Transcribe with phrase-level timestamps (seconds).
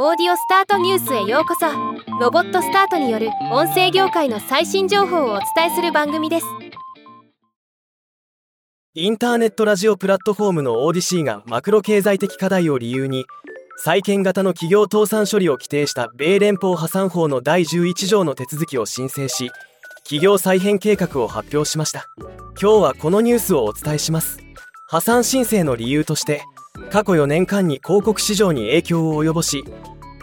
[0.00, 1.66] オーディオスタートニュースへようこそ。
[2.20, 6.46] ロボットスタートによる音声業界の最新情報をお伝えする番組です。
[8.94, 13.26] インターネットラジオプラットフォームのオーディシーがマクロ経済的課題を理由に
[13.78, 19.50] 債権型の企業倒産処理を規定した米連邦破産法の第11条の手続きを申請し
[20.04, 22.06] 企業再編計画を発表しました
[22.60, 24.38] 今日はこのニュースをお伝えします。
[24.86, 26.42] 破産申請の理由として
[26.90, 29.64] 過去4年間に広告市場に影響を及ぼし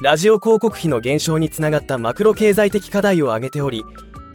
[0.02, 3.84] ラジオ広告費の減少につながったマクロ経済的課題を挙げており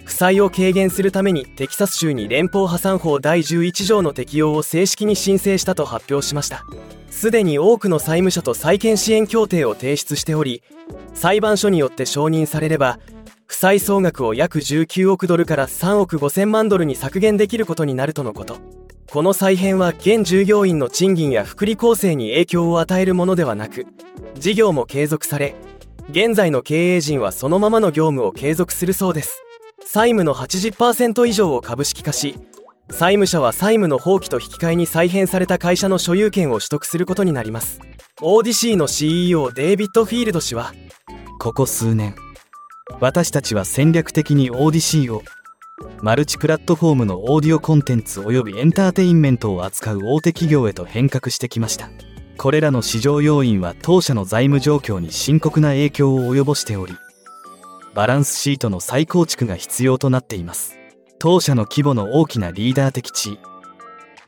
[0.04, 6.64] 負債を軽減するためにテキサス州に連邦破産法第11条の適用を正式に申請したと発表しました。
[7.10, 10.62] すでに多くの債務者と債権支援協定を提出しており
[11.12, 12.98] 裁判所によって承認されれば
[13.46, 18.79] 負債総額を約19億ドルから3億5000万ドルに削減できることになるとのこと。
[19.12, 23.86] この再編は現従業員の賃金や福利厚生に影響を与えるものではなく
[24.38, 25.56] 事業も継続され
[26.10, 29.42] 現在の経営陣はそのままの業務を継続するそうです。
[29.84, 32.36] 債務の80%以上を株式化し
[32.88, 37.80] 債務者は債務の放棄と引き換えに再編された会社の所有権を取得することになります。
[38.22, 40.72] オーディシーの CEO デイビッド・フィールド氏は
[41.40, 42.14] ここ数年
[43.00, 45.22] 私たちは戦略的にオーディシーを
[46.02, 51.90] マルチプラットフォームのオーディオコンテンツ及びエンターテインメントを扱う大手企業へと変革してきました。
[52.38, 56.94] これらの市場要因は当社の財務状況に深刻な影響を及ぼしており
[57.94, 60.78] バランスシートの再構築が必要となっています。
[61.18, 63.38] 当社の規模の大きなリーダー的地位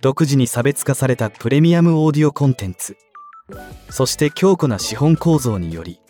[0.02, 2.98] 独自に差別化されたプレミアムオーディオコンテンツ
[3.88, 6.01] そして強固な資本構造により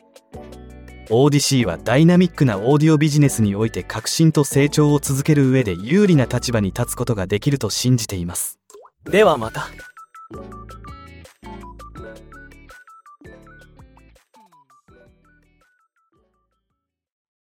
[1.08, 8.58] ODC はダイナミックなオーディオビジネスにおいて革新と成長を続ける上で有利な立場に立つことができると信じています。
[9.05, 9.69] ではまた。